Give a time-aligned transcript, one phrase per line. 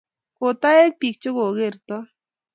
[0.37, 2.05] Ko taek biik che ko kertoi